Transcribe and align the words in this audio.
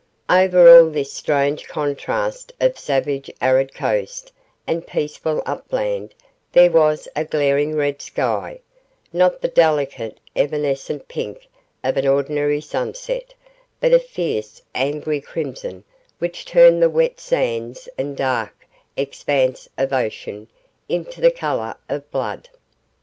Over 0.31 0.67
all 0.79 0.89
this 0.89 1.13
strange 1.13 1.67
contrast 1.67 2.53
of 2.59 2.79
savage 2.79 3.29
arid 3.39 3.71
coast 3.75 4.31
and 4.65 4.87
peaceful 4.87 5.43
upland 5.45 6.15
there 6.53 6.71
was 6.71 7.07
a 7.15 7.23
glaring 7.23 7.75
red 7.75 8.01
sky 8.01 8.61
not 9.13 9.41
the 9.41 9.47
delicate 9.47 10.19
evanescent 10.35 11.07
pink 11.07 11.47
of 11.83 11.97
an 11.97 12.07
ordinary 12.07 12.61
sunset 12.61 13.35
but 13.79 13.93
a 13.93 13.99
fierce 13.99 14.59
angry 14.73 15.21
crimson 15.21 15.83
which 16.17 16.45
turned 16.45 16.81
the 16.81 16.89
wet 16.89 17.19
sands 17.19 17.87
and 17.95 18.17
dark 18.17 18.65
expanse 18.97 19.69
of 19.77 19.93
ocean 19.93 20.47
into 20.89 21.21
the 21.21 21.29
colour 21.29 21.75
of 21.87 22.09
blood. 22.09 22.49